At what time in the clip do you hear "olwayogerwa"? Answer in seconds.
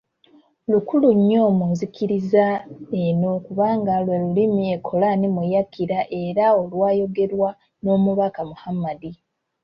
6.59-7.49